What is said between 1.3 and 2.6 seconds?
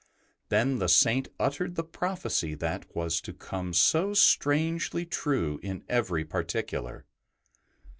uttered the prophecy